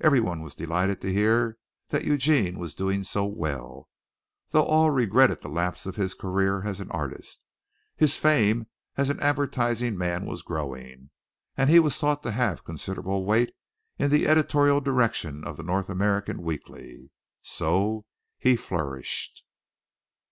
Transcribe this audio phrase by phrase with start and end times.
[0.00, 1.58] Everyone was delighted to hear
[1.88, 3.90] that Eugene was doing so well,
[4.52, 7.44] though all regretted the lapse of his career as an artist.
[7.94, 11.10] His fame as an advertising man was growing,
[11.58, 13.52] and he was thought to have considerable weight
[13.98, 17.10] in the editorial direction of the North American Weekly.
[17.42, 18.06] So
[18.38, 19.44] he flourished.